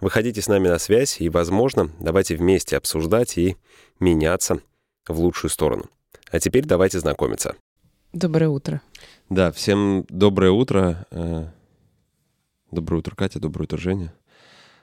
[0.00, 3.56] Выходите с нами на связь и, возможно, давайте вместе обсуждать и
[3.98, 4.60] меняться
[5.08, 5.86] в лучшую сторону.
[6.30, 7.56] А теперь давайте знакомиться.
[8.12, 8.82] Доброе утро.
[9.30, 11.06] Да, всем доброе утро.
[11.10, 11.46] Э,
[12.70, 14.12] доброе утро, Катя, доброе утро, Женя.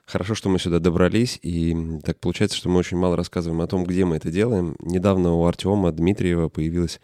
[0.06, 3.86] Хорошо, что мы сюда добрались, и так получается, что мы очень мало рассказываем о том,
[3.86, 4.76] где мы это делаем.
[4.80, 7.00] Недавно у Артема Дмитриева появилось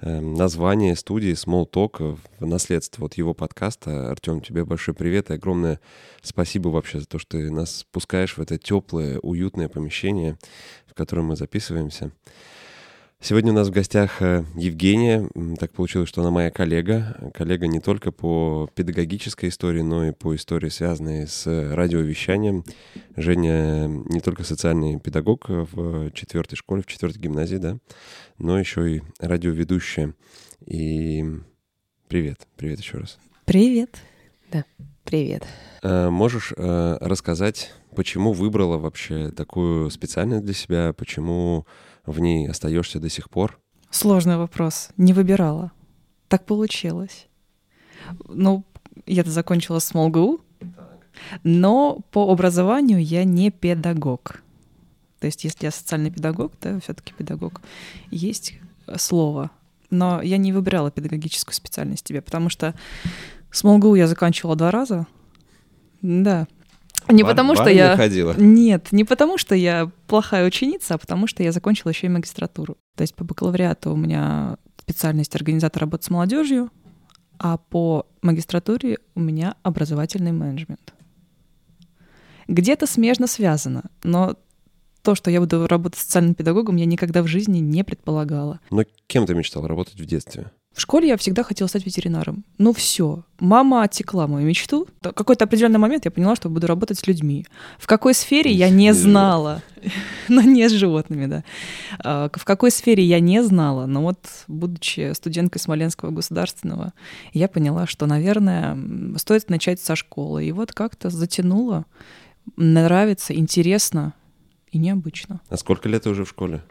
[0.00, 4.08] э, название студии Small Talk в наследство от его подкаста.
[4.08, 5.80] Артем, тебе большой привет и огромное
[6.22, 10.38] спасибо вообще за то, что ты нас пускаешь в это теплое, уютное помещение,
[10.86, 12.12] в котором мы записываемся.
[13.26, 15.26] Сегодня у нас в гостях э, Евгения.
[15.58, 17.30] Так получилось, что она моя коллега.
[17.32, 22.66] Коллега не только по педагогической истории, но и по истории, связанной с радиовещанием.
[23.16, 27.78] Женя не только социальный педагог в четвертой школе, в четвертой гимназии, да,
[28.36, 30.12] но еще и радиоведущая.
[30.66, 31.24] И
[32.08, 33.18] привет, привет еще раз.
[33.46, 34.02] Привет.
[34.52, 34.66] Да,
[35.04, 35.44] привет.
[35.82, 41.66] Можешь рассказать, почему выбрала вообще такую специальность для себя, почему
[42.06, 43.60] в ней остаешься до сих пор?
[43.90, 44.90] Сложный вопрос.
[44.96, 45.72] Не выбирала.
[46.28, 47.28] Так получилось.
[48.28, 48.64] Ну,
[49.06, 50.40] я-то закончила с МолГУ,
[51.42, 54.42] но по образованию я не педагог.
[55.20, 57.62] То есть, если я социальный педагог, то все-таки педагог.
[58.10, 58.54] Есть
[58.96, 59.50] слово.
[59.90, 62.74] Но я не выбирала педагогическую специальность тебе, потому что
[63.50, 65.06] с МолГУ я заканчивала два раза.
[66.02, 66.46] Да,
[67.08, 67.96] не Бар, потому что я...
[67.96, 68.34] ходила?
[68.36, 72.76] Нет, не потому что я плохая ученица, а потому что я закончила еще и магистратуру.
[72.96, 76.70] То есть по бакалавриату у меня специальность организатор работы с молодежью,
[77.38, 80.94] а по магистратуре у меня образовательный менеджмент.
[82.46, 84.36] Где-то смежно связано, но
[85.02, 88.60] то, что я буду работать социальным педагогом, я никогда в жизни не предполагала.
[88.70, 90.50] Но кем ты мечтал работать в детстве?
[90.74, 92.44] В школе я всегда хотела стать ветеринаром.
[92.58, 94.88] Ну все, мама отекла мою мечту.
[95.02, 97.46] В какой-то определенный момент я поняла, что буду работать с людьми.
[97.78, 99.62] В какой сфере я не знала.
[100.28, 101.44] Но не с животными, да.
[102.00, 103.86] А, в какой сфере я не знала.
[103.86, 104.18] Но вот,
[104.48, 106.92] будучи студенткой Смоленского государственного,
[107.32, 108.76] я поняла, что, наверное,
[109.16, 110.44] стоит начать со школы.
[110.44, 111.86] И вот как-то затянуло.
[112.56, 114.12] Нравится, интересно
[114.72, 115.40] и необычно.
[115.48, 116.64] А сколько лет ты уже в школе?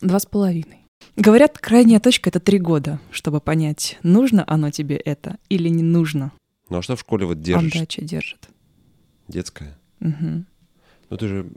[0.00, 0.83] Два с половиной.
[1.16, 6.32] Говорят, крайняя точка— это три года, чтобы понять, нужно оно тебе это или не нужно.
[6.70, 7.74] Ну а что в школе вот держишь?
[7.74, 8.48] Отдача держит.
[9.28, 9.78] Детская?
[10.00, 10.44] Угу.
[11.10, 11.50] Ну ты же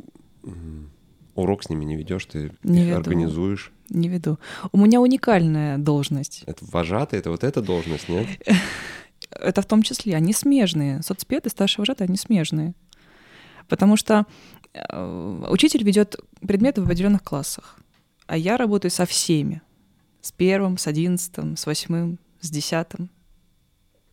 [1.34, 2.98] урок с ними не ведешь, ты не их веду.
[2.98, 3.72] организуешь.
[3.90, 4.38] Не веду.
[4.72, 6.44] У меня уникальная должность.
[6.46, 8.28] Это вожатый, это вот эта должность, нет?
[9.31, 10.16] Это в том числе.
[10.16, 11.02] Они смежные.
[11.02, 12.74] Соцпед и старший вожатый, они смежные.
[13.68, 14.25] Потому что
[14.74, 17.80] э, учитель ведет предметы в определенных классах
[18.27, 19.61] а я работаю со всеми.
[20.21, 23.09] С первым, с одиннадцатым, с восьмым, с десятым.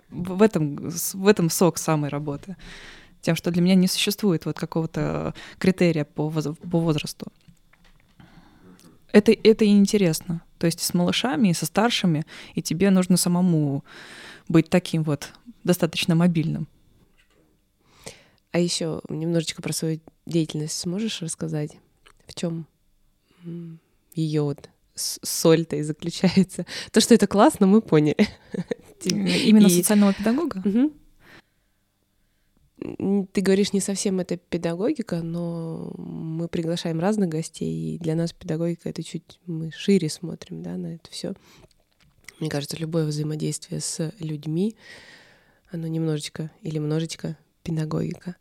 [0.08, 2.56] В этом, в этом сок самой работы.
[3.20, 7.26] Тем, что для меня не существует вот какого-то критерия по, по возрасту.
[9.12, 10.42] Это, это и интересно.
[10.58, 13.84] То есть с малышами, и со старшими, и тебе нужно самому
[14.48, 15.32] быть таким вот
[15.64, 16.68] достаточно мобильным.
[18.52, 21.78] А еще немножечко про свою деятельность сможешь рассказать?
[22.26, 22.66] В чем
[24.14, 26.66] ее вот соль-то и заключается.
[26.92, 28.28] То, что это классно, мы поняли.
[29.04, 29.70] Именно и...
[29.70, 30.62] социального педагога?
[30.64, 30.92] Угу.
[33.32, 38.90] Ты говоришь, не совсем это педагогика, но мы приглашаем разных гостей, и для нас педагогика
[38.90, 41.34] это чуть мы шире смотрим, да, на это все.
[42.40, 44.76] Мне кажется, любое взаимодействие с людьми,
[45.70, 48.36] оно немножечко или множечко педагогика.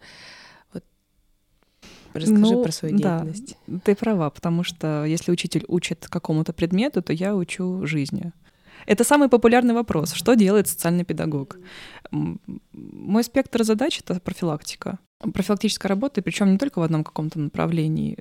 [2.14, 3.58] Расскажи ну, про свою деятельность.
[3.68, 8.32] Да, ты права, потому что если учитель учит какому-то предмету, то я учу жизни.
[8.86, 10.14] Это самый популярный вопрос.
[10.14, 11.58] Что делает социальный педагог?
[12.12, 15.00] Мой спектр задач— это профилактика.
[15.34, 18.20] Профилактическая работа, причем не только в одном каком-то направлении,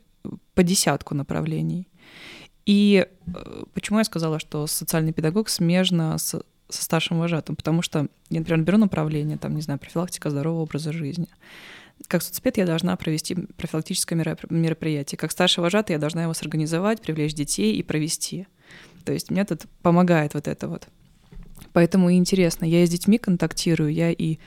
[0.55, 1.89] по десятку направлений.
[2.65, 7.57] И э, почему я сказала, что социальный педагог смежно с, со старшим вожатым?
[7.57, 11.27] Потому что я, например, беру направление, там, не знаю, профилактика здорового образа жизни
[12.09, 15.19] как соцпед я должна провести профилактическое мероприятие.
[15.19, 18.47] Как старший вожатый я должна его сорганизовать, привлечь детей и провести.
[19.05, 20.89] То есть мне тут помогает вот это вот.
[21.73, 22.65] Поэтому интересно.
[22.65, 24.39] Я и с детьми контактирую, я и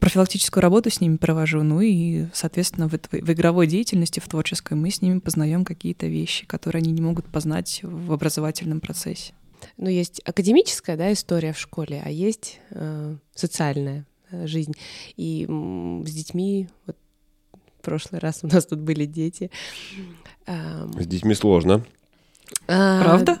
[0.00, 4.90] профилактическую работу с ними провожу, ну и, соответственно, в, в игровой деятельности, в творческой мы
[4.90, 9.32] с ними познаем какие-то вещи, которые они не могут познать в образовательном процессе.
[9.78, 14.04] Ну, есть академическая да, история в школе, а есть э, социальная
[14.46, 14.74] жизнь.
[15.16, 16.96] И с детьми, вот
[17.52, 19.50] в прошлый раз у нас тут были дети.
[20.46, 21.84] Э, с детьми сложно.
[22.66, 23.38] А, Правда?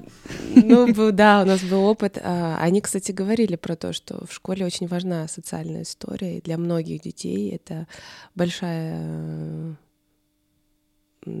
[0.54, 2.18] Ну, да, у нас был опыт.
[2.22, 6.58] А, они, кстати, говорили про то, что в школе очень важна социальная история, и для
[6.58, 7.86] многих детей это
[8.34, 9.76] большая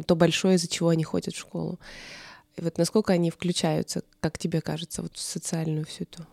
[0.06, 1.78] то большое, из-за чего они ходят в школу.
[2.56, 6.26] И вот насколько они включаются, как тебе кажется, вот в социальную всю эту?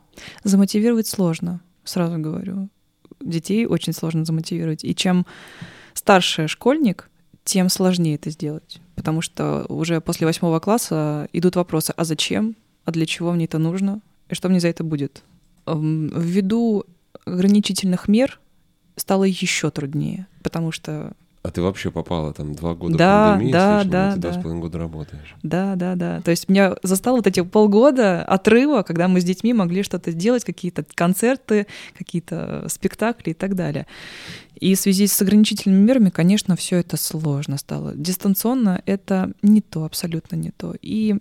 [0.44, 2.70] Замотивировать сложно, сразу говорю.
[3.24, 4.84] Детей очень сложно замотивировать.
[4.84, 5.26] И чем
[5.94, 7.10] старше школьник,
[7.44, 8.80] тем сложнее это сделать.
[8.96, 13.58] Потому что уже после восьмого класса идут вопросы, а зачем, а для чего мне это
[13.58, 15.24] нужно, и что мне за это будет.
[15.66, 16.86] Ввиду
[17.26, 18.40] ограничительных мер
[18.96, 21.14] стало еще труднее, потому что
[21.44, 24.30] а ты вообще попала там два года да, пандемии, да, слышала, да, ты да.
[24.30, 25.36] два с половиной года работаешь.
[25.42, 26.22] Да, да, да.
[26.22, 30.44] То есть меня застало вот эти полгода отрыва, когда мы с детьми могли что-то делать,
[30.44, 31.66] какие-то концерты,
[31.98, 33.88] какие-то спектакли и так далее.
[34.56, 37.94] И в связи с ограничительными мерами, конечно, все это сложно стало.
[37.96, 40.76] Дистанционно это не то, абсолютно не то.
[40.84, 41.16] И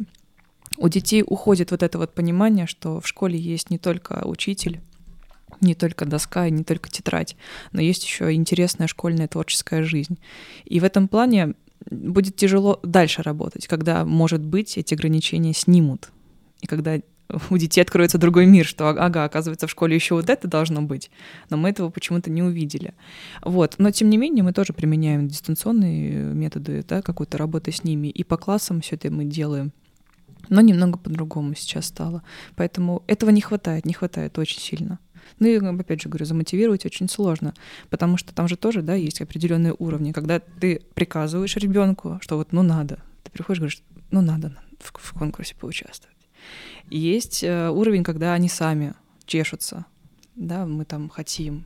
[0.76, 4.80] у детей уходит вот это вот понимание, что в школе есть не только учитель,
[5.60, 7.36] не только доска и не только тетрадь,
[7.72, 10.18] но есть еще интересная школьная творческая жизнь.
[10.64, 11.54] И в этом плане
[11.90, 16.10] будет тяжело дальше работать, когда, может быть, эти ограничения снимут.
[16.60, 16.98] И когда
[17.48, 21.10] у детей откроется другой мир, что, ага, оказывается, в школе еще вот это должно быть,
[21.48, 22.94] но мы этого почему-то не увидели.
[23.42, 23.76] Вот.
[23.78, 28.24] Но, тем не менее, мы тоже применяем дистанционные методы, да, какой-то работы с ними, и
[28.24, 29.72] по классам все это мы делаем.
[30.48, 32.22] Но немного по-другому сейчас стало.
[32.56, 34.98] Поэтому этого не хватает, не хватает очень сильно.
[35.38, 37.54] Ну и, опять же говорю, замотивировать очень сложно,
[37.88, 40.12] потому что там же тоже, да, есть определенные уровни.
[40.12, 44.92] Когда ты приказываешь ребенку, что вот, ну надо, ты приходишь и говоришь, ну надо в,
[44.96, 46.16] в конкурсе поучаствовать.
[46.88, 48.94] И есть э, уровень, когда они сами
[49.26, 49.86] чешутся,
[50.36, 51.64] да, мы там хотим.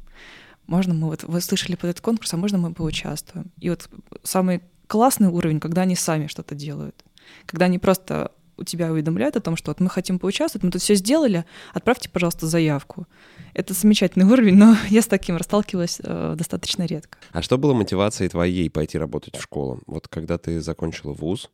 [0.66, 3.50] Можно мы вот, вы слышали под этот конкурс, а можно мы поучаствуем.
[3.60, 3.88] И вот
[4.22, 7.04] самый классный уровень, когда они сами что-то делают.
[7.46, 10.94] Когда они просто тебя уведомляют о том, что вот мы хотим поучаствовать, мы тут все
[10.94, 13.06] сделали, отправьте, пожалуйста, заявку.
[13.54, 17.18] Это замечательный уровень, но я с таким расталкивалась э, достаточно редко.
[17.32, 19.80] А что было мотивацией твоей пойти работать в школу?
[19.86, 21.50] Вот когда ты закончила вуз,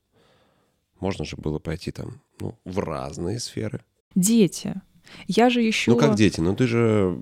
[0.98, 3.80] можно же было пойти там, ну, в разные сферы.
[4.14, 4.74] Дети.
[5.26, 5.90] Я же еще.
[5.90, 6.40] Ну как дети?
[6.40, 7.18] Ну ты же.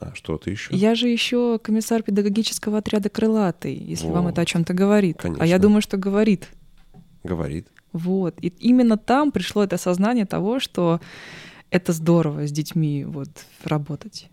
[0.00, 0.74] А что ты еще?
[0.74, 4.14] Я же еще комиссар педагогического отряда крылатый, если вот.
[4.14, 5.18] вам это о чем-то говорит.
[5.18, 5.42] Конечно.
[5.42, 6.48] А я думаю, что говорит.
[7.22, 7.68] Говорит.
[7.92, 8.36] Вот.
[8.40, 11.00] И именно там пришло это осознание того, что
[11.70, 13.30] это здорово с детьми вот
[13.64, 14.28] работать.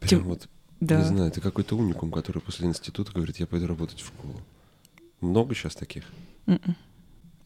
[0.00, 0.22] Прям Тем...
[0.24, 0.48] вот,
[0.80, 0.98] да.
[0.98, 4.36] не знаю, ты какой-то уникум, который после института говорит, я пойду работать в школу.
[5.20, 6.04] Много сейчас таких?
[6.46, 6.60] Mm-mm.
[6.64, 6.76] М-м.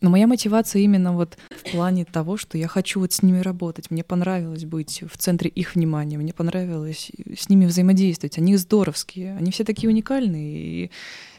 [0.04, 3.90] Но моя мотивация именно вот в плане того, что я хочу вот с ними работать.
[3.90, 8.36] Мне понравилось быть в центре их внимания, мне понравилось с ними взаимодействовать.
[8.36, 10.56] Они здоровские, они все такие уникальные.
[10.58, 10.90] И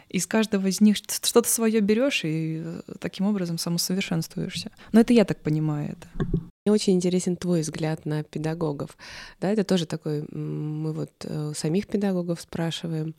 [0.10, 4.72] из каждого из них что-то свое берешь и э, таким образом самосовершенствуешься.
[4.92, 6.28] Но это я так понимаю это.
[6.66, 8.98] Мне очень интересен твой взгляд на педагогов.
[9.40, 13.14] Да, это тоже такой, мы вот э, самих педагогов спрашиваем,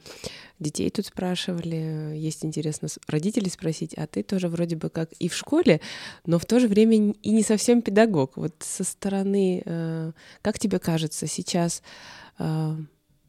[0.59, 5.35] детей тут спрашивали, есть интересно родителей спросить, а ты тоже вроде бы как и в
[5.35, 5.81] школе,
[6.25, 8.37] но в то же время и не совсем педагог.
[8.37, 10.13] Вот со стороны, э,
[10.43, 11.83] как тебе кажется, сейчас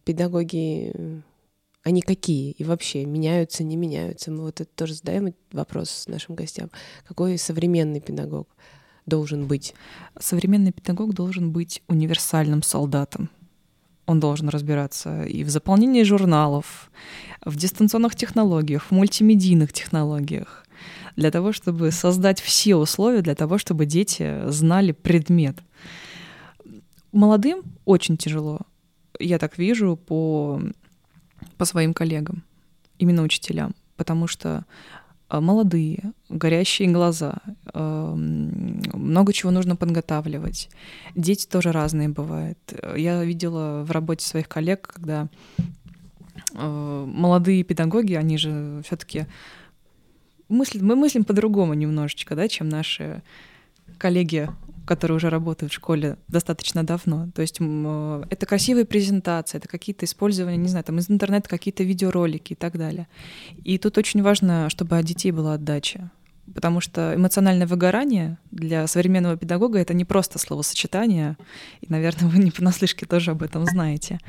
[0.03, 1.21] педагоги
[1.87, 4.29] они какие и вообще меняются, не меняются.
[4.29, 6.69] Мы вот это тоже задаем вопрос нашим гостям.
[7.07, 8.49] Какой современный педагог
[9.05, 9.73] должен быть?
[10.19, 13.29] Современный педагог должен быть универсальным солдатом.
[14.05, 16.91] Он должен разбираться и в заполнении журналов,
[17.45, 20.65] в дистанционных технологиях, в мультимедийных технологиях,
[21.15, 25.57] для того, чтобы создать все условия для того, чтобы дети знали предмет.
[27.13, 28.59] Молодым очень тяжело.
[29.19, 30.61] Я так вижу по
[31.57, 32.43] по своим коллегам,
[32.97, 34.65] именно учителям, потому что
[35.29, 37.35] а, молодые, горящие глаза,
[37.73, 40.69] много чего нужно подготавливать.
[41.15, 42.57] Дети тоже разные бывают.
[42.95, 45.27] Я видела в работе своих коллег, когда
[46.53, 49.25] а, молодые педагоги, они же все-таки
[50.49, 53.21] мыслят, мы мыслим по-другому немножечко, да, чем наши
[53.97, 54.49] коллеги
[54.87, 57.29] которые уже работают в школе достаточно давно.
[57.35, 61.83] То есть э, это красивые презентации, это какие-то использования, не знаю, там из интернета какие-то
[61.83, 63.07] видеоролики и так далее.
[63.63, 66.09] И тут очень важно, чтобы от детей была отдача.
[66.55, 71.35] потому что эмоциональное выгорание для современного педагога это не просто словосочетание,
[71.81, 74.19] и, наверное, вы не понаслышке тоже об этом знаете.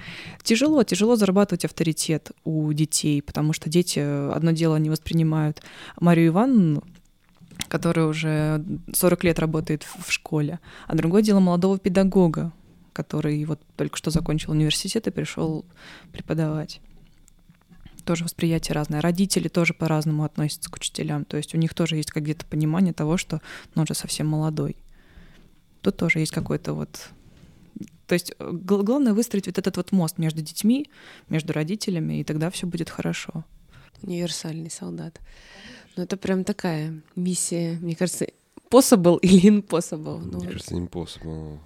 [0.43, 4.01] Тяжело, тяжело зарабатывать авторитет у детей, потому что дети
[4.35, 5.63] одно дело не воспринимают
[6.01, 6.83] Марию Ивановну,
[7.69, 12.53] которая уже 40 лет работает в школе, а другое дело молодого педагога,
[12.93, 15.65] который вот только что закончил университет и пришел
[16.13, 16.81] преподавать
[18.09, 19.03] тоже восприятие разное.
[19.03, 21.27] Родители тоже по-разному относятся к учителям.
[21.27, 23.43] То есть у них тоже есть какие-то понимание того, что
[23.75, 24.77] ну, он же совсем молодой.
[25.83, 27.11] Тут тоже есть какой-то вот...
[28.07, 30.91] То есть э, главное выстроить вот этот вот мост между детьми,
[31.29, 33.45] между родителями, и тогда все будет хорошо.
[34.01, 35.21] Универсальный солдат.
[35.97, 38.27] Ну, это прям такая миссия, мне кажется,
[38.71, 40.21] possible или impossible.
[40.25, 41.59] Ну, мне кажется, impossible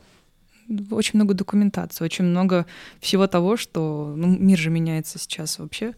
[0.90, 2.66] очень много документации, очень много
[3.00, 5.94] всего того, что ну, мир же меняется сейчас вообще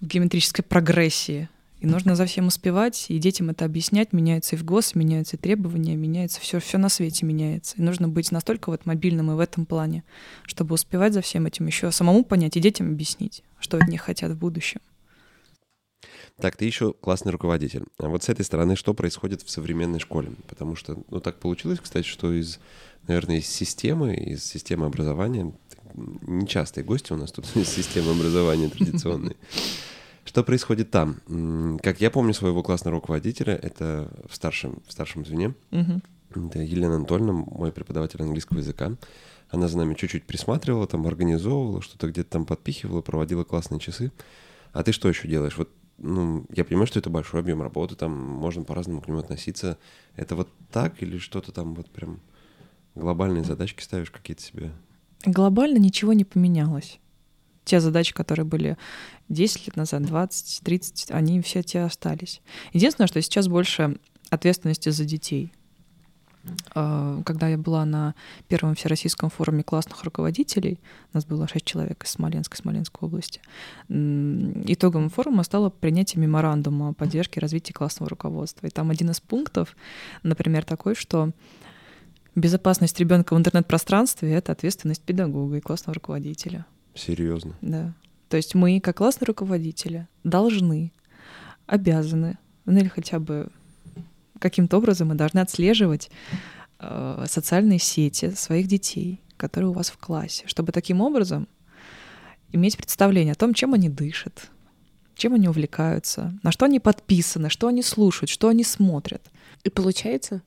[0.00, 1.48] в геометрической прогрессии.
[1.80, 4.12] И нужно за всем успевать, и детям это объяснять.
[4.12, 7.76] Меняется и в ГОС, меняются и требования, меняется все, все на свете меняется.
[7.78, 10.04] И нужно быть настолько вот мобильным и в этом плане,
[10.44, 14.30] чтобы успевать за всем этим еще самому понять и детям объяснить, что от них хотят
[14.32, 14.82] в будущем.
[16.40, 17.84] Так, ты еще классный руководитель.
[17.98, 20.32] А вот с этой стороны что происходит в современной школе?
[20.48, 22.58] Потому что, ну, так получилось, кстати, что из
[23.06, 25.52] наверное, из системы, из системы образования.
[25.94, 29.36] Нечастые гости у нас тут из системы образования традиционной.
[30.24, 31.78] Что происходит там?
[31.82, 35.54] Как я помню своего классного руководителя, это в старшем, в старшем звене.
[35.70, 38.92] Это Елена Анатольевна, мой преподаватель английского языка.
[39.48, 44.12] Она за нами чуть-чуть присматривала, там организовывала, что-то где-то там подпихивала, проводила классные часы.
[44.72, 45.58] А ты что еще делаешь?
[45.58, 45.68] Вот
[46.00, 49.78] ну, я понимаю, что это большой объем работы, там можно по-разному к нему относиться.
[50.16, 52.20] Это вот так или что-то там вот прям
[52.94, 54.72] Глобальные задачки ставишь какие-то себе?
[55.24, 56.98] Глобально ничего не поменялось.
[57.64, 58.76] Те задачи, которые были
[59.28, 62.40] 10 лет назад, 20, 30, они все те остались.
[62.72, 63.98] Единственное, что сейчас больше
[64.30, 65.52] ответственности за детей.
[66.74, 68.14] А, когда я была на
[68.48, 70.78] первом всероссийском форуме классных руководителей,
[71.12, 73.40] нас было шесть человек из Смоленской, Смоленской области,
[73.88, 78.66] итогом форума стало принятие меморандума о поддержке развития классного руководства.
[78.66, 79.76] И там один из пунктов,
[80.22, 81.32] например, такой, что
[82.36, 86.64] Безопасность ребенка в интернет-пространстве— это ответственность педагога и классного руководителя.
[86.94, 87.54] Серьезно?
[87.60, 87.92] Да.
[88.28, 90.92] То есть мы, как классные руководители, должны,
[91.66, 93.48] обязаны, ну или хотя бы
[94.40, 96.10] каким-то образом мы должны отслеживать
[96.80, 101.46] э, социальные сети своих детей, которые у вас в классе, чтобы таким образом
[102.52, 104.50] иметь представление о том, чем они дышат,
[105.14, 109.30] чем они увлекаются, на что они подписаны, что они слушают, что они смотрят.
[109.62, 110.42] И получается?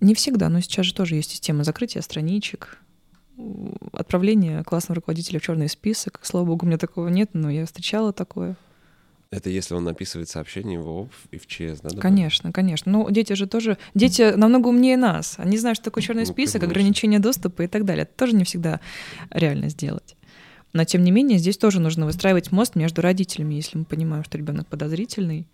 [0.00, 2.78] Не всегда, но сейчас же тоже есть система закрытия страничек,
[3.92, 6.20] отправления классного руководителя в черный список.
[6.22, 8.56] Слава богу, у меня такого нет, но я встречала такое.
[9.32, 11.88] Это если он написывает сообщение в ОП и в ЧС, да?
[11.98, 12.92] Конечно, конечно.
[12.92, 13.78] Ну, дети же тоже...
[13.94, 15.36] Дети намного умнее нас.
[15.38, 16.70] Они знают, что такое черный ну, список, конечно.
[16.70, 18.02] ограничение доступа и так далее.
[18.02, 18.80] Это тоже не всегда
[19.30, 20.16] реально сделать.
[20.74, 24.36] Но, тем не менее, здесь тоже нужно выстраивать мост между родителями, если мы понимаем, что
[24.36, 25.46] ребенок подозрительный,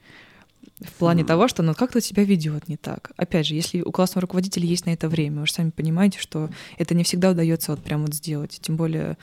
[0.80, 1.26] в плане mm.
[1.26, 3.12] того, что ну как-то себя ведет не так.
[3.16, 6.50] Опять же, если у классного руководителя есть на это время, вы же сами понимаете, что
[6.78, 8.58] это не всегда удается вот прям вот сделать.
[8.60, 9.16] Тем более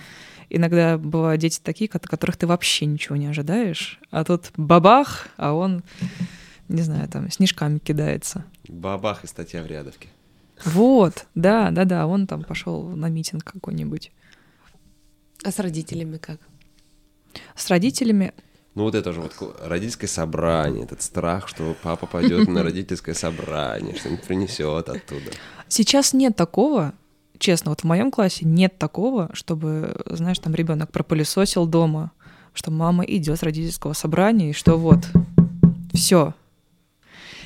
[0.50, 5.54] иногда бывают дети такие, от которых ты вообще ничего не ожидаешь, а тут бабах, а
[5.54, 5.84] он,
[6.68, 8.46] не знаю, там снежками кидается.
[8.68, 10.10] Бабах и статья в рядовке.
[10.64, 14.12] Вот, да, да, да, он там пошел на митинг какой-нибудь.
[15.44, 16.40] А с родителями как?
[17.56, 18.34] С родителями
[18.76, 19.34] ну вот это же вот
[19.64, 25.32] родительское собрание, этот страх, что папа пойдет на родительское собрание, что-нибудь принесет оттуда.
[25.70, 26.94] Сейчас нет такого,
[27.40, 32.12] честно, вот в моем классе нет такого, чтобы, знаешь, там ребенок пропылесосил дома,
[32.54, 35.00] что мама идет с родительского собрания, и что вот,
[35.94, 36.34] все.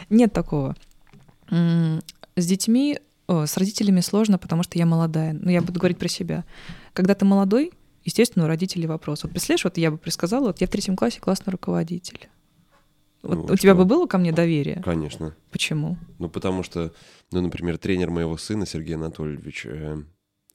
[0.10, 0.75] Нет такого.
[1.50, 5.34] С детьми, о, с родителями сложно, потому что я молодая.
[5.34, 6.46] Ну, я буду говорить про себя.
[6.93, 7.72] Когда ты молодой,
[8.05, 9.24] естественно, у родителей вопрос.
[9.24, 12.29] Вот представляешь, вот я бы предсказала, вот я в третьем классе классный руководитель.
[13.21, 13.57] Вот ну, у что?
[13.57, 14.81] тебя бы было ко мне доверие?
[14.83, 15.35] Конечно.
[15.51, 15.97] Почему?
[16.19, 16.93] Ну, потому что,
[17.31, 20.03] ну, например, тренер моего сына, Сергей Анатольевич, э,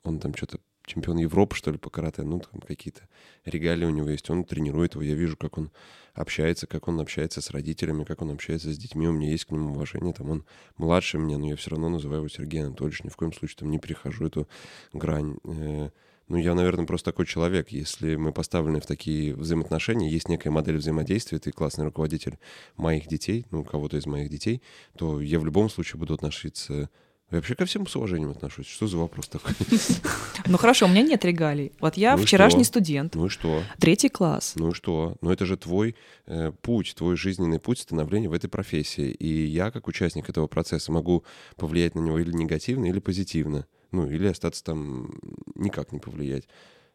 [0.02, 3.08] он там что-то чемпион Европы, что ли, по карате, ну, там какие-то
[3.44, 5.70] регалии у него есть, он тренирует его, я вижу, как он
[6.14, 9.50] общается, как он общается с родителями, как он общается с детьми, у меня есть к
[9.50, 10.44] нему уважение, там он
[10.76, 13.70] младше меня, но я все равно называю его Сергей Анатольевич, ни в коем случае там
[13.70, 14.48] не перехожу эту
[14.92, 15.38] грань.
[15.44, 15.90] Э,
[16.28, 17.68] ну, я, наверное, просто такой человек.
[17.70, 22.38] Если мы поставлены в такие взаимоотношения, есть некая модель взаимодействия, ты классный руководитель
[22.76, 24.62] моих детей, ну, кого-то из моих детей,
[24.96, 26.88] то я в любом случае буду относиться
[27.30, 28.66] Я вообще ко всем с уважением отношусь.
[28.66, 29.52] Что за вопрос такой?
[30.46, 31.72] Ну хорошо, у меня нет регалий.
[31.80, 33.62] Вот я Ну вчерашний студент, Ну и что?
[33.78, 34.52] третий класс.
[34.56, 35.16] Ну и что?
[35.22, 39.10] Ну это же твой э, путь, твой жизненный путь становления в этой профессии.
[39.10, 41.24] И я, как участник этого процесса, могу
[41.56, 43.66] повлиять на него или негативно, или позитивно.
[43.94, 45.08] Ну, или остаться там
[45.54, 46.48] никак не повлиять.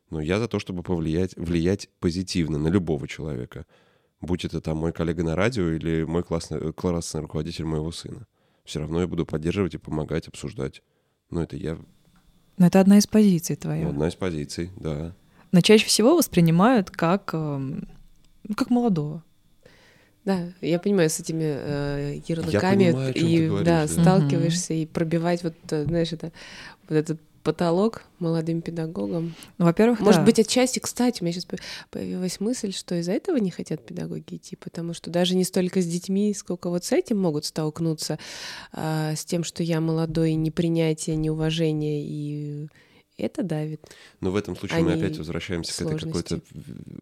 [0.10, 3.66] Но я за то, чтобы повлиять, влиять позитивно на любого человека.
[4.20, 8.28] Будь это там мой коллега на радио или мой классный, э, классный руководитель моего сына.
[8.66, 10.82] Все равно я буду поддерживать и помогать, обсуждать.
[11.30, 11.78] Ну, это я,
[12.58, 13.88] Но это одна из позиций твоих.
[13.88, 15.16] одна из позиций, да.
[15.54, 17.88] Но чаще всего воспринимают как, эм,
[18.44, 19.24] ну, как молодого.
[20.26, 23.88] Да, я понимаю, с этими э, ярлыками понимаю, о чём ты и говоришь, да, да.
[23.88, 26.32] сталкиваешься и пробивать вот, э, знаешь, это
[26.88, 29.34] вот этот потолок молодым педагогам.
[29.58, 30.26] Ну, во-первых, Может да.
[30.26, 31.48] быть, отчасти, кстати, у меня сейчас
[31.90, 35.86] появилась мысль, что из-за этого не хотят педагоги идти, потому что даже не столько с
[35.86, 38.20] детьми, сколько вот с этим могут столкнуться,
[38.74, 42.68] а, с тем, что я молодой, непринятие, неуважение, и
[43.20, 43.82] это давит.
[44.22, 46.36] Но в этом случае мы Они опять возвращаемся к этой сложности.
[46.36, 46.42] какой-то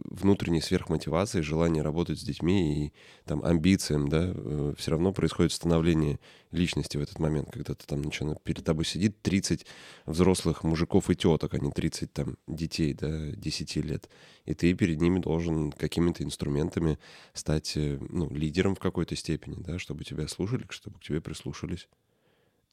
[0.06, 2.94] внутренней сверхмотивации, желанию работать с детьми и
[3.26, 4.34] там амбициям, да,
[4.78, 6.20] все равно происходит становление
[6.52, 9.66] личности в этот момент, когда ты там начинаешь, перед тобой сидит 30
[10.06, 14.10] взрослых мужиков и теток, а не 30 там детей, да, 10 лет.
[14.46, 17.00] И ты перед ними должен какими-то инструментами
[17.34, 21.88] стать, э, ну, лидером в какой-то степени, да, чтобы тебя слушали, чтобы к тебе прислушались.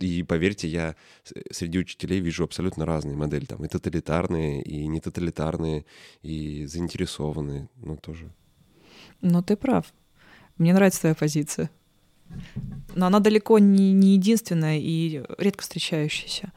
[0.00, 3.44] И поверьте, я с- среди учителей вижу абсолютно разные модели.
[3.44, 5.84] Там и тоталитарные, и не тоталитарные,
[6.22, 7.68] и заинтересованные.
[7.76, 8.30] Ну, тоже.
[9.20, 9.92] Но ты прав.
[10.58, 11.70] Мне нравится твоя позиция.
[12.96, 16.52] Но она далеко не, не единственная и редко встречающаяся.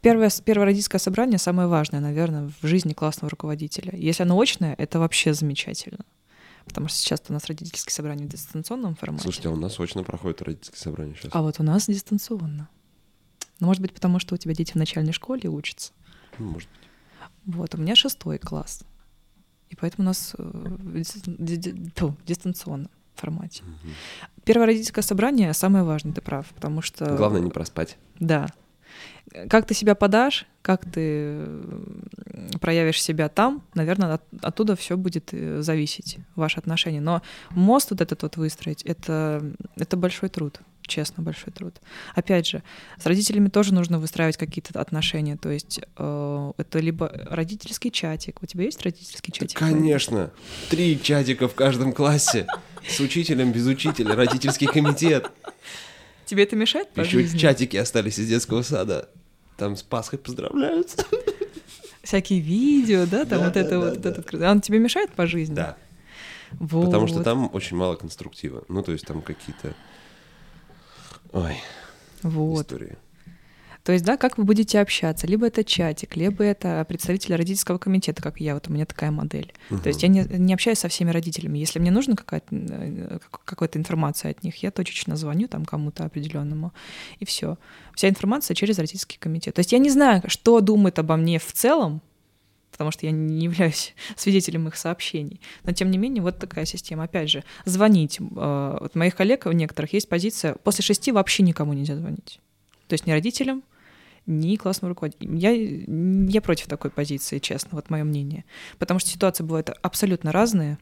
[0.00, 3.92] Первое, первое родительское собрание самое важное, наверное, в жизни классного руководителя.
[3.96, 6.04] Если оно очное, это вообще замечательно.
[6.68, 9.22] Потому что сейчас у нас родительские собрания в дистанционном формате.
[9.24, 11.30] Слушайте, а у нас срочно проходит родительское собрание сейчас.
[11.34, 12.68] А вот у нас дистанционно.
[13.60, 15.92] Ну, может быть, потому что у тебя дети в начальной школе учатся.
[16.38, 16.78] Ну, может быть.
[17.56, 18.82] Вот, у меня шестой класс.
[19.70, 23.64] И поэтому у нас э, в дис- ди- ди- тьфу, в дистанционном формате.
[23.64, 23.92] Мгм.
[24.44, 27.16] Первое родительское собрание самое важное, ты прав, потому что...
[27.16, 27.98] Главное не проспать.
[28.20, 28.46] Да.
[29.50, 31.46] Как ты себя подашь, как ты
[32.60, 37.00] проявишь себя там, наверное, от- оттуда все будет э, зависеть, ваши отношения.
[37.00, 39.42] Но мост вот этот вот выстроить, это,
[39.76, 41.74] это большой труд, честно, большой труд.
[42.14, 42.62] Опять же,
[42.98, 48.42] с родителями тоже нужно выстраивать какие-то отношения, то есть э, это либо родительский чатик.
[48.42, 49.58] У тебя есть родительский Да, чатик?
[49.58, 50.30] конечно.
[50.70, 52.46] Три чатика в каждом классе.
[52.88, 55.30] С учителем, без учителя, родительский комитет.
[56.28, 57.38] Тебе это мешает по Еще жизни?
[57.38, 59.08] чатики остались из детского сада.
[59.56, 61.06] Там с Пасхой поздравляются.
[62.02, 64.10] Всякие видео, да, там Да, вот да, это да, вот, да.
[64.10, 64.34] этот...
[64.34, 65.54] Он тебе мешает по жизни?
[65.54, 65.78] Да.
[66.52, 66.84] Вот.
[66.84, 68.62] Потому что там очень мало конструктива.
[68.68, 69.74] Ну, то есть там какие-то...
[71.32, 71.56] Ой,
[72.22, 72.66] Вот.
[72.66, 72.98] истории.
[73.88, 75.26] То есть, да, как вы будете общаться?
[75.26, 79.50] Либо это чатик, либо это представители родительского комитета, как я, вот у меня такая модель.
[79.82, 81.56] То есть я не, не общаюсь со всеми родителями.
[81.58, 86.04] Если мне нужна какая-то, э, как- какая-то информация от них, я точечно звоню там кому-то
[86.04, 86.74] определенному,
[87.18, 87.56] и все.
[87.94, 89.54] Вся информация через родительский комитет.
[89.54, 92.02] То есть я не знаю, что думает обо мне в целом,
[92.70, 95.40] потому что я не являюсь свидетелем их сообщений.
[95.64, 97.04] Но тем не менее, вот такая система.
[97.04, 98.18] Опять же, звонить.
[98.20, 102.38] Э, Вот моих коллег у некоторых есть позиция, после шести вообще никому нельзя звонить.
[102.86, 103.62] То есть ни родителям,
[104.28, 105.36] ни классному руководителю.
[105.36, 108.44] Я, я против такой позиции, честно, вот мое мнение.
[108.78, 110.78] Потому что ситуации бывают абсолютно разные.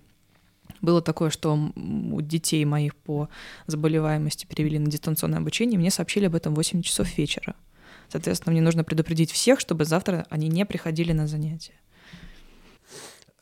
[0.83, 3.29] Было такое, что у детей моих по
[3.67, 7.55] заболеваемости перевели на дистанционное обучение, мне сообщили об этом в 8 часов вечера.
[8.09, 11.75] Соответственно, мне нужно предупредить всех, чтобы завтра они не приходили на занятия.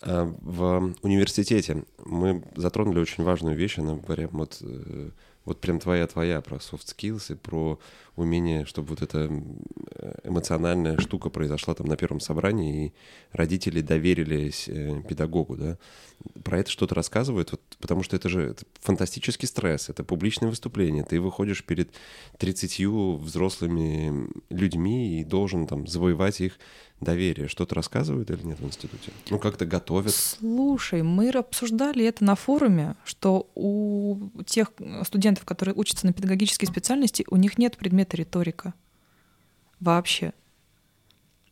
[0.01, 5.11] А В университете мы затронули очень важную вещь, она прям вот, э,
[5.45, 7.79] вот прям твоя-твоя про soft skills и про
[8.17, 9.29] умение, чтобы вот эта
[9.97, 12.93] э, эмоциональная штука произошла там на первом собрании, и
[13.33, 15.79] родители доверились э, педагогу, да.
[16.43, 21.05] Про это что-то рассказывают, вот, потому что это же это фантастический стресс, это публичное выступление,
[21.05, 21.91] ты выходишь перед
[22.39, 22.81] 30
[23.21, 26.59] взрослыми людьми и должен там завоевать их
[27.01, 27.49] доверие.
[27.49, 29.13] Что-то рассказывают или нет в институте?
[29.31, 30.15] Ну, как-то готовят.
[30.15, 34.73] Слушай, мы обсуждали это на форуме, что у тех
[35.05, 38.75] студентов, которые учатся на педагогической специальности, у них нет предмета риторика.
[39.81, 40.33] Вообще.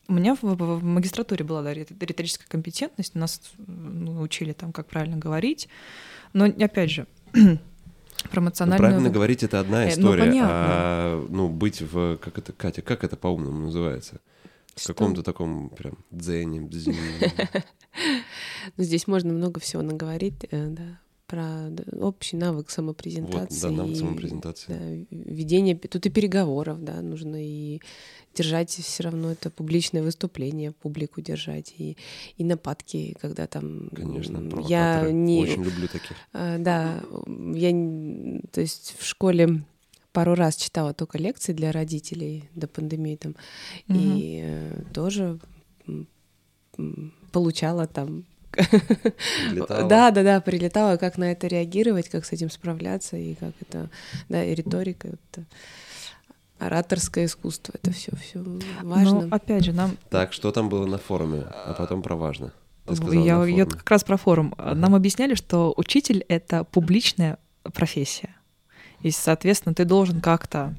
[0.08, 4.72] У меня в, в- в магистратуре была да, рит- риторическая компетентность, нас ну, учили там,
[4.72, 5.68] как правильно говорить.
[6.32, 7.40] Но опять же, про
[8.34, 8.78] Ну, эмоциональную...
[8.90, 10.48] правильно говорить, это одна Э, ну, история, понятно.
[10.50, 12.16] а ну, быть в...
[12.18, 14.20] Как это, Катя, как это по-умному называется?
[14.74, 16.96] В каком-то таком прям дзене, бзине.
[18.76, 20.98] Ну, здесь можно много всего наговорить, э, да,
[21.32, 23.68] про общий навык самопрезентации.
[23.68, 25.06] Вот, да, навык самопрезентации.
[25.10, 27.80] Да, ведение, тут и переговоров, да, нужно и
[28.34, 31.96] держать все равно это публичное выступление, публику держать, и,
[32.36, 33.88] и нападки, когда там...
[33.96, 35.40] Конечно, я не...
[35.40, 36.14] Очень люблю таких.
[36.34, 37.02] А, да,
[37.54, 37.70] я,
[38.50, 39.64] то есть в школе
[40.12, 43.36] пару раз читала только лекции для родителей до пандемии там,
[43.88, 43.98] угу.
[43.98, 45.38] и э, тоже
[47.32, 48.26] получала там
[49.66, 53.88] да, да, да, прилетала, как на это реагировать, как с этим справляться, и как это,
[54.28, 55.44] да, и риторика, это
[56.58, 58.42] ораторское искусство, это все, все
[58.82, 59.22] важно.
[59.22, 59.96] Но опять же, нам.
[60.10, 62.52] Так, что там было на форуме, а потом про важно.
[62.86, 64.54] Ты сказала, я, я как раз про форум.
[64.58, 64.74] Uh-huh.
[64.74, 68.34] Нам объясняли, что учитель это публичная профессия.
[69.02, 70.74] И, соответственно, ты должен как-то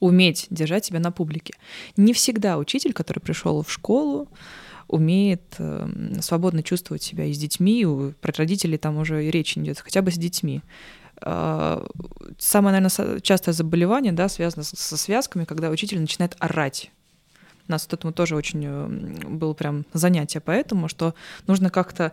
[0.00, 1.54] уметь держать себя на публике.
[1.96, 4.28] Не всегда учитель, который пришел в школу,
[4.90, 5.88] умеет э,
[6.20, 7.86] свободно чувствовать себя и с детьми,
[8.20, 10.62] про родителей там уже и речь идет, хотя бы с детьми.
[11.22, 11.84] Э,
[12.38, 16.90] самое, наверное, частое заболевание, да, связано со связками, когда учитель начинает орать.
[17.68, 18.86] У нас вот этому тоже очень э,
[19.28, 21.14] было прям занятие поэтому, что
[21.46, 22.12] нужно как-то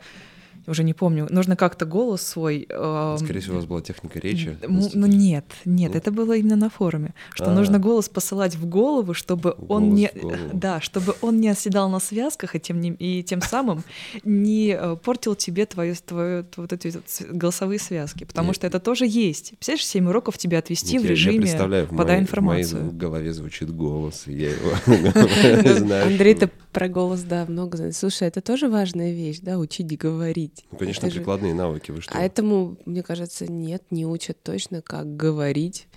[0.68, 2.66] уже не помню, нужно как-то голос свой...
[2.70, 4.58] Э, Скорее всего, у вас была техника речи.
[4.68, 7.56] Ну нет, нет, это было именно на форуме, что А-а-а.
[7.56, 10.12] нужно голос посылать в голову, чтобы голос он не...
[10.54, 13.84] Да, чтобы он не оседал на связках и тем, не, и тем самым
[14.24, 16.94] не э, портил тебе твою, твою, вот эти
[17.32, 18.56] голосовые связки, потому нет.
[18.56, 19.52] что это тоже есть.
[19.52, 22.82] Представляешь, 7 уроков тебе отвести нет, в режиме я представляю, подай информацию.
[22.82, 26.08] В моей голове звучит голос, и я его знаю.
[26.08, 27.96] Андрей, ты про голос, да, много знает.
[27.96, 30.57] Слушай, это тоже важная вещь, да, учить говорить.
[30.72, 31.58] Ну, конечно, это прикладные же...
[31.58, 32.18] навыки, вы что?
[32.18, 35.88] А этому, мне кажется, нет, не учат точно, как говорить.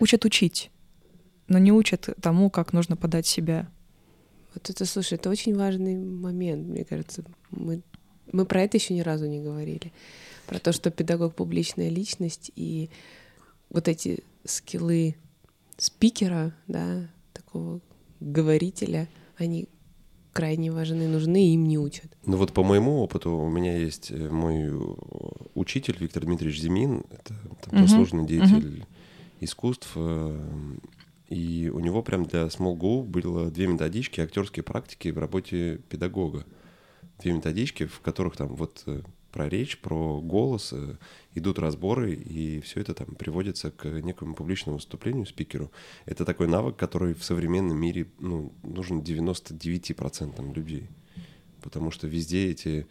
[0.00, 0.70] Учат учить,
[1.48, 3.70] но не учат тому, как нужно подать себя.
[4.54, 7.24] Вот это, слушай, это очень важный момент, мне кажется.
[7.50, 7.82] Мы,
[8.30, 9.92] мы про это еще ни разу не говорили.
[10.46, 12.90] Про то, что педагог— публичная личность, и
[13.70, 15.16] вот эти скиллы
[15.78, 17.80] спикера, да, такого
[18.20, 19.68] говорителя, они
[20.32, 22.16] крайне важны, нужны, и им не учат.
[22.24, 24.78] Ну вот по моему опыту у меня есть э, мой э,
[25.54, 28.28] учитель Виктор Дмитриевич Зимин, это там, заслуженный uh-huh.
[28.28, 28.86] деятель uh-huh.
[29.40, 30.40] искусств, э,
[31.28, 36.44] и у него прям для Small Go было две методички актерские практики в работе педагога.
[37.20, 38.84] Две методички, в которых там вот
[39.32, 40.96] про речь, про голос, э,
[41.34, 45.72] идут разборы, и все это там приводится к некому публичному выступлению спикеру.
[46.04, 50.88] Это такой навык, который в современном мире ну, нужен 99% людей.
[51.62, 52.86] Потому что везде эти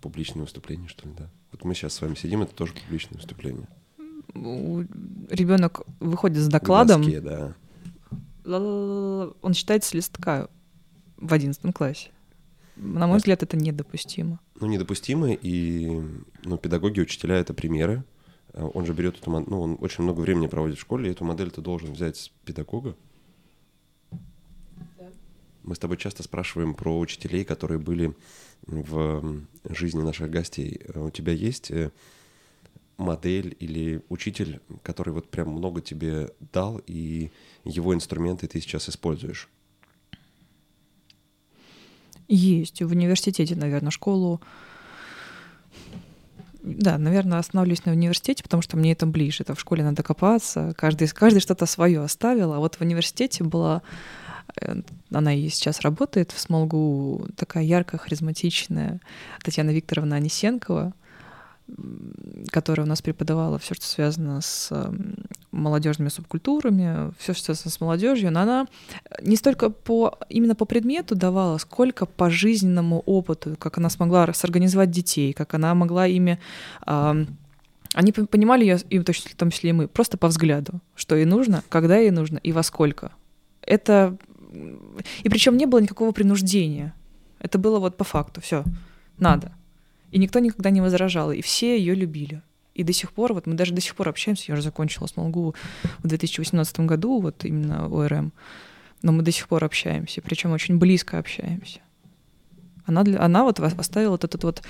[0.00, 1.30] публичные выступления, что ли, да.
[1.52, 3.68] Вот мы сейчас с вами сидим, это тоже публичное выступление.
[4.34, 7.02] Ребенок выходит с докладом.
[7.02, 7.54] Доске, да.
[9.42, 10.48] Он читает с листка
[11.16, 12.10] в одиннадцатом классе.
[12.76, 14.40] На мой взгляд, это недопустимо.
[14.60, 16.02] Ну, недопустимо, и
[16.44, 18.04] ну, педагоги, учителя— это примеры.
[18.52, 21.12] А он же берет эту модель, ну, он очень много времени проводит в школе, и
[21.12, 22.94] эту модель ты должен взять с педагога.
[24.10, 25.08] Да.
[25.62, 28.14] Мы с тобой часто спрашиваем про учителей, которые были
[28.66, 30.80] в жизни наших гостей.
[30.94, 31.90] А у тебя есть э,
[32.98, 37.30] модель или учитель, который вот прям много тебе дал, и
[37.64, 39.48] его инструменты ты сейчас используешь?
[42.30, 42.80] Есть.
[42.80, 44.40] В университете, наверное, школу
[46.62, 49.38] да, наверное, остановлюсь на университете, потому что мне это ближе.
[49.40, 52.52] Это в школе надо копаться, каждый, каждый что-то свое оставил.
[52.52, 53.82] А вот в университете была,
[54.60, 59.00] э, она и сейчас работает в Смолгу, такая яркая, харизматичная
[59.42, 60.92] Татьяна Викторовна Анисенкова
[62.50, 65.14] которая у нас преподавала все, что связано с эм,
[65.52, 68.66] молодежными субкультурами, все, что связано с молодежью, но она
[69.22, 74.90] не столько по именно по предмету давала, сколько по жизненному опыту, как она смогла сорганизовать
[74.90, 76.38] детей, как она могла ими
[77.92, 81.64] они понимали ее, и в том числе и мы, просто по взгляду, что ей нужно,
[81.68, 83.12] когда ей нужно и во сколько.
[83.62, 84.16] Это
[85.22, 86.94] и причем не было никакого принуждения.
[87.38, 88.64] Это было вот по факту, все,
[89.18, 89.52] надо.
[90.12, 92.42] И никто никогда не возражал, и все ее любили.
[92.80, 95.54] И до сих пор, вот мы даже до сих пор общаемся, я уже закончила СМЛГУ
[95.98, 98.32] в 2018 году, вот именно ОРМ,
[99.02, 101.80] но мы до сих пор общаемся, причем очень близко общаемся.
[102.86, 104.62] Она, для, она вот оставила вот этот вот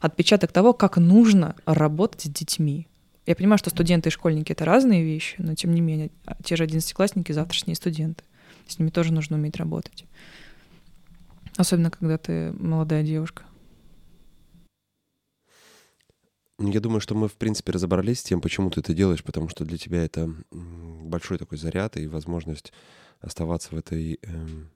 [0.00, 2.88] отпечаток того, как нужно работать с детьми.
[3.26, 6.56] Я понимаю, что студенты и школьники— это разные вещи, но тем не менее, а те
[6.56, 8.24] же одиннадцатиклассники— завтрашние студенты.
[8.66, 10.04] С ними тоже нужно уметь работать.
[11.56, 13.44] Особенно, когда ты молодая девушка.
[14.64, 19.48] Ну, я думаю, что мы, в принципе, разобрались с тем, почему ты это делаешь, потому
[19.48, 22.72] что для тебя это большой такой заряд и возможность
[23.20, 24.70] оставаться в этой, эм,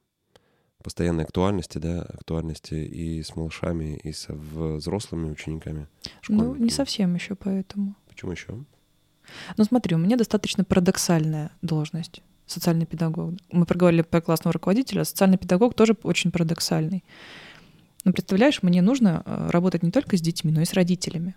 [0.82, 5.88] постоянной актуальности, да, актуальности и с малышами, и со взрослыми учениками.
[6.28, 7.94] Ну, не совсем еще поэтому.
[8.08, 8.64] Почему еще?
[9.56, 13.34] Ну, смотри, у меня достаточно парадоксальная должность социальный педагог.
[13.52, 17.04] Мы проговорили про классного руководителя, а социальный педагог тоже очень парадоксальный.
[18.04, 21.36] Ну, представляешь, мне нужно э, работать не только с детьми, но и с родителями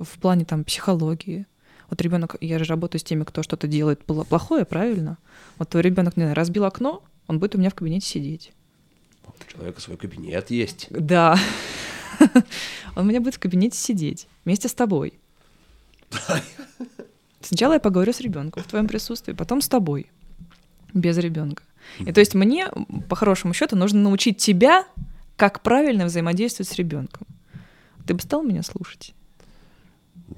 [0.00, 1.46] в плане там психологии.
[1.88, 5.18] Вот ребенок, я же работаю с теми, кто что-то делает плохое, правильно?
[5.58, 8.52] Вот твой ребенок, не знаю, разбил окно, он будет у меня в кабинете сидеть.
[9.26, 10.86] У человека свой кабинет есть.
[10.90, 11.38] Да.
[12.96, 15.14] Он у меня будет в кабинете сидеть вместе с тобой.
[17.40, 20.10] Сначала я поговорю с ребенком в твоем присутствии, потом с тобой,
[20.92, 21.62] без ребенка.
[22.00, 22.68] И то есть мне,
[23.08, 24.86] по хорошему счету, нужно научить тебя,
[25.36, 27.26] как правильно взаимодействовать с ребенком.
[28.06, 29.14] Ты бы стал меня слушать?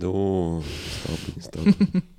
[0.02, 0.62] Ну,
[1.02, 2.02] стал бы, не стал бы.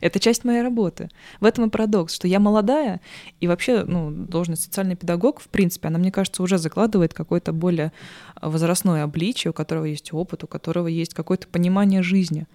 [0.00, 1.10] Это часть моей работы.
[1.40, 3.00] В этом и парадокс, что я молодая,
[3.40, 7.92] и вообще, ну, должность социальный педагог, в принципе, она, мне кажется, уже закладывает какое-то более
[8.40, 12.46] возрастное обличие, у которого есть опыт, у которого есть какое-то понимание жизни,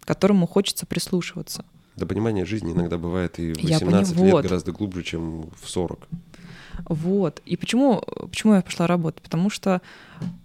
[0.00, 1.64] к которому хочется прислушиваться.
[1.96, 4.24] Да понимание жизни иногда бывает и в 18 поним...
[4.24, 4.42] лет вот.
[4.42, 6.08] гораздо глубже, чем в 40.
[6.86, 7.42] Вот.
[7.44, 9.22] И почему, почему я пошла работать?
[9.22, 9.80] Потому что,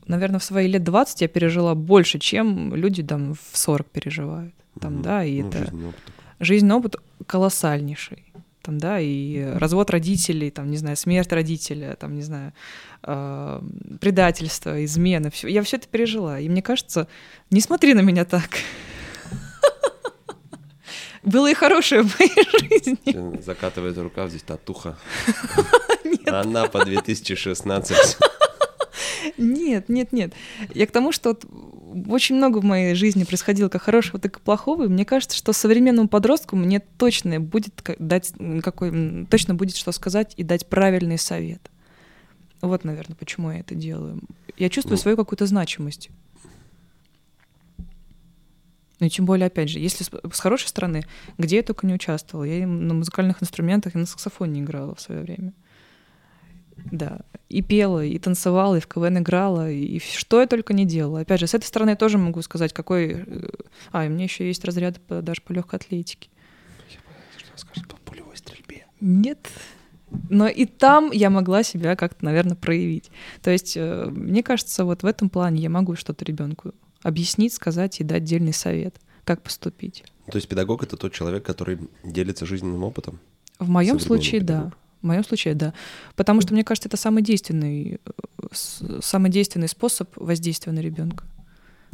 [0.07, 4.53] наверное, в свои лет 20 я пережила больше, чем люди там в 40 переживают.
[4.79, 5.03] Там, угу.
[5.03, 5.59] да, и ну, это...
[5.59, 6.03] Жизненный опыт.
[6.39, 8.23] Жизненный опыт колоссальнейший.
[8.61, 12.53] Там, да, и развод родителей, там, не знаю, смерть родителя, там, не знаю,
[13.03, 13.61] э,
[14.01, 15.47] предательство, измена, все.
[15.47, 16.39] Я все это пережила.
[16.39, 17.07] И мне кажется,
[17.51, 18.49] не смотри на меня так.
[21.23, 23.41] Было и хорошее в моей жизни.
[23.41, 24.97] Закатывает рукав, здесь татуха.
[26.29, 28.17] Она по 2016.
[29.37, 30.33] Нет, нет, нет.
[30.73, 31.37] Я к тому, что
[32.07, 34.83] очень много в моей жизни происходило как хорошего, так и плохого.
[34.83, 40.33] И мне кажется, что современному подростку мне точно будет дать какой, точно будет что сказать
[40.37, 41.71] и дать правильный совет.
[42.61, 44.21] Вот, наверное, почему я это делаю.
[44.57, 46.09] Я чувствую ну, свою какую-то значимость.
[48.99, 51.05] Ну и тем более, опять же, если с, с хорошей стороны,
[51.37, 52.43] где я только не участвовала.
[52.43, 55.53] Я на музыкальных инструментах и на саксофоне играла в свое время.
[56.91, 61.21] Да, и пела, и танцевала, и в КВН играла, и что я только не делала.
[61.21, 63.23] Опять же, с этой стороны я тоже могу сказать, какой...
[63.25, 63.49] Э,
[63.91, 66.29] а, и у меня еще есть разряд по, даже по легкой атлетике.
[66.89, 66.99] Я
[67.39, 68.85] что скажет по пулевой стрельбе.
[69.01, 69.49] Нет.
[70.29, 73.11] Но и там я могла себя как-то, наверное, проявить.
[73.41, 77.99] То есть, э, мне кажется, вот в этом плане я могу что-то ребенку объяснить, сказать
[77.99, 80.03] и дать отдельный совет, как поступить.
[80.31, 83.19] То есть педагог это тот человек, который делится жизненным опытом?
[83.57, 84.71] В моем случае, педагог.
[84.71, 84.77] да.
[85.01, 85.73] В моем случае, да.
[86.15, 87.99] Потому что, мне кажется, это самый действенный,
[88.51, 91.23] самый действенный способ воздействия на ребенка.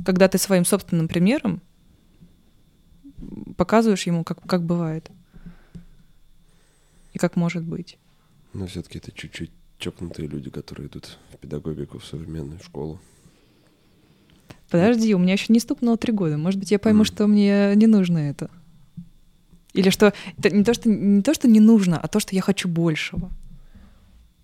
[0.04, 1.62] Когда ты своим собственным примером
[3.58, 5.10] показываешь ему, как, как бывает
[7.14, 7.98] и как может быть.
[8.54, 13.00] Но все-таки это чуть-чуть чокнутые люди, которые идут в педагогику, в современную школу.
[14.70, 16.38] Подожди, у меня еще не стукнуло три года.
[16.38, 17.06] Может быть, я пойму, mm.
[17.06, 18.50] что мне не нужно это.
[19.76, 22.42] Или что это не то, что не то, что не нужно, а то, что я
[22.42, 23.30] хочу большего.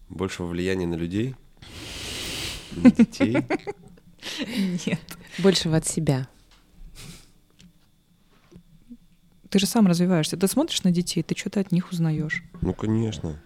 [0.09, 1.35] Большего влияния на людей?
[2.75, 3.37] На детей?
[4.85, 4.99] Нет.
[5.39, 6.27] Большего от себя.
[9.49, 10.37] Ты же сам развиваешься.
[10.37, 12.43] Ты смотришь на детей, ты что-то от них узнаешь.
[12.61, 13.41] Ну, конечно.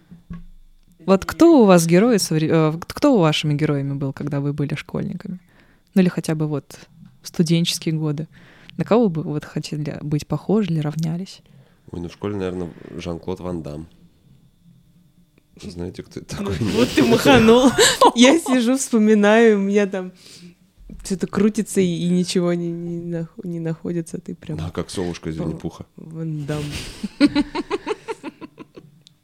[1.04, 5.38] Вот кто у вас герои, э, кто у вашими героями был, когда вы были школьниками?
[5.94, 6.80] Ну или хотя бы вот
[7.22, 8.26] студенческие годы.
[8.76, 11.42] На кого бы вот хотели быть похожи или равнялись?
[11.92, 13.86] Ой, ну в школе, наверное, Жан-Клод Ван Дам.
[15.62, 16.56] Знаете, кто это такой?
[16.58, 17.70] Вот ты маханул.
[18.14, 20.12] Я сижу, вспоминаю, у меня там
[21.04, 24.18] что-то крутится и, и ничего не, не, не находится.
[24.18, 24.58] Ты прям...
[24.58, 25.86] Да, как совушка из Винни-Пуха.
[25.96, 26.62] Ван Дам.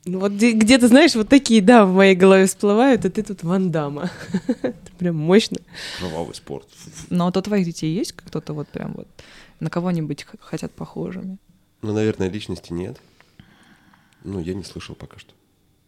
[0.05, 3.71] Ну вот где-то, знаешь, вот такие, да, в моей голове всплывают, а ты тут Ван
[3.71, 4.11] Дамма.
[4.63, 5.59] Это прям мощно.
[5.99, 6.67] Кровавый спорт.
[7.09, 9.07] Ну, а то твоих детей есть кто-то вот прям вот
[9.61, 11.39] на кого-нибудь хотят похожими?
[11.83, 13.01] Ну, наверное, личности нет.
[14.25, 15.35] Ну, я не слышал пока что.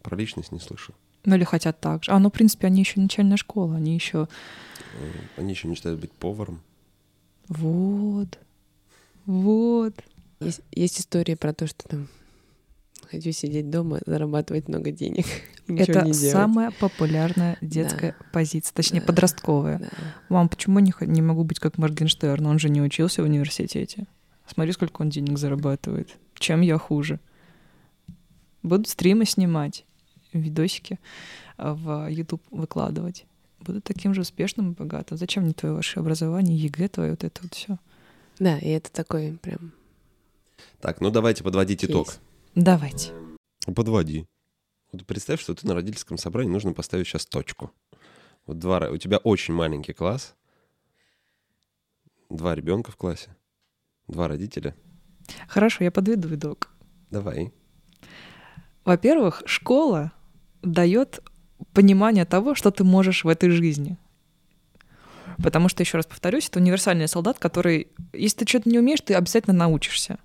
[0.01, 0.93] Про личность не слышал.
[1.23, 2.11] Ну или хотят так же.
[2.11, 4.27] А, ну, в принципе, они еще начальная школа, они еще...
[4.93, 6.61] Э, они еще мечтают быть поваром.
[7.47, 8.37] Вот.
[9.25, 9.93] Вот.
[10.39, 12.07] Есть, есть история про то, что там
[13.09, 15.25] хочу сидеть дома, зарабатывать много денег.
[15.67, 18.25] Это самая популярная детская да.
[18.31, 19.07] позиция, точнее да.
[19.07, 19.79] подростковая.
[19.79, 19.87] Да.
[20.29, 22.45] Мам, почему не, не могу быть как Моргенштерн?
[22.45, 24.05] Он же не учился в университете.
[24.47, 26.15] Смотри, сколько он денег зарабатывает.
[26.35, 27.19] Чем я хуже?
[28.63, 29.85] Буду стримы снимать,
[30.33, 30.99] видосики
[31.57, 33.25] а, в YouTube выкладывать.
[33.59, 35.17] Буду таким же успешным и богатым.
[35.17, 37.77] Зачем мне твое ваше образование, ЕГЭ твое, вот это вот все?
[38.39, 39.71] Да, и это такой прям...
[40.81, 42.15] Так, ну давайте подводить итог.
[42.53, 43.11] Давайте.
[43.65, 44.27] Подводи.
[44.91, 47.71] Вот представь, что ты на родительском собрании нужно поставить сейчас точку.
[48.45, 50.35] Вот два, у тебя очень маленький класс,
[52.29, 53.35] два ребенка в классе,
[54.07, 54.75] два родителя.
[55.47, 56.69] Хорошо, я подведу итог.
[57.11, 57.53] Давай.
[58.83, 60.11] Во-первых, школа
[60.61, 61.21] дает
[61.73, 63.97] понимание того, что ты можешь в этой жизни.
[65.43, 69.15] Потому что, еще раз повторюсь, это универсальный солдат, который, если ты что-то не умеешь, ты
[69.15, 70.19] обязательно научишься.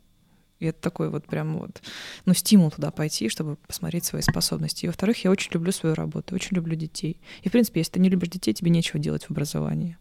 [0.61, 1.83] И это такой вот прям вот,
[2.27, 4.85] ну, стимул туда пойти, чтобы посмотреть свои способности.
[4.85, 7.19] И, во-вторых, я очень люблю свою работу, очень люблю детей.
[7.43, 9.97] И, в принципе, если ты не любишь детей, тебе нечего делать в образовании.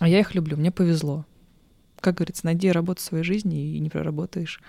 [0.00, 1.24] А я их люблю, мне повезло.
[2.00, 4.60] Как говорится, найди работу в своей жизни и не проработаешь.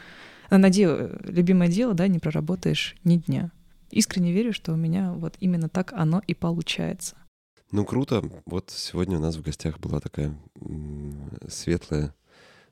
[0.50, 3.52] А найди э, любимое дело, да, не проработаешь ни дня.
[3.90, 7.16] Искренне верю, что у меня вот именно так оно и получается.
[7.72, 8.22] Ну, круто.
[8.46, 10.38] Вот сегодня у нас в гостях была такая
[11.48, 12.14] светлая,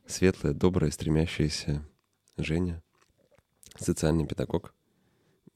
[0.06, 1.86] светлая, добрая, стремящаяся
[2.38, 2.82] Женя,
[3.78, 4.74] социальный педагог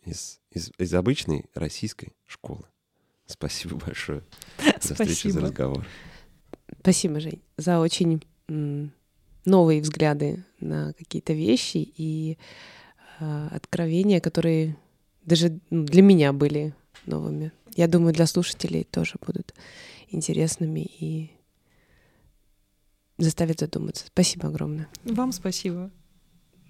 [0.06, 2.66] из, из, из обычной российской школы.
[3.26, 4.24] Спасибо большое
[4.82, 5.86] за встречу, за разговор.
[6.80, 12.38] Спасибо, Жень, за очень новые взгляды на какие-то вещи и
[13.20, 14.78] э, откровения, которые
[15.26, 16.74] даже ну, для меня были
[17.06, 17.52] новыми.
[17.76, 19.54] Я думаю, для слушателей тоже будут
[20.10, 21.32] интересными и
[23.18, 24.06] заставят задуматься.
[24.08, 24.88] Спасибо огромное.
[25.04, 25.92] Вам спасибо.